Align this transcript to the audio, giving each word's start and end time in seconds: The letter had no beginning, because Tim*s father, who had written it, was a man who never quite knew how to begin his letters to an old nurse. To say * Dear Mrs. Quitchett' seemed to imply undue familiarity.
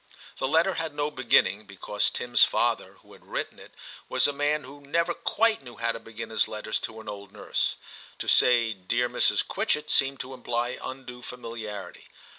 The 0.39 0.47
letter 0.47 0.73
had 0.81 0.95
no 0.95 1.11
beginning, 1.11 1.65
because 1.67 2.09
Tim*s 2.09 2.43
father, 2.43 2.93
who 3.03 3.13
had 3.13 3.23
written 3.23 3.59
it, 3.59 3.71
was 4.09 4.25
a 4.25 4.33
man 4.33 4.63
who 4.63 4.81
never 4.81 5.13
quite 5.13 5.61
knew 5.61 5.77
how 5.77 5.91
to 5.91 5.99
begin 5.99 6.31
his 6.31 6.47
letters 6.47 6.79
to 6.79 6.99
an 7.01 7.07
old 7.07 7.31
nurse. 7.31 7.75
To 8.17 8.27
say 8.27 8.73
* 8.73 8.73
Dear 8.73 9.07
Mrs. 9.07 9.45
Quitchett' 9.47 9.91
seemed 9.91 10.19
to 10.21 10.33
imply 10.33 10.79
undue 10.83 11.21
familiarity. 11.21 12.07